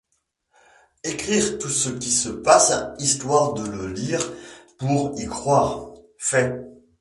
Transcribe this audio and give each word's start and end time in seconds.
Écrire 1.03 1.59
tout 1.59 1.69
ce 1.69 1.89
qui 1.91 2.09
se 2.09 2.29
passe 2.29 2.73
histoire 2.97 3.53
de 3.53 3.67
le 3.69 3.93
lire 3.93 4.33
pour 4.79 5.13
y 5.19 5.27
croire: 5.27 5.91
fait. 6.17 6.59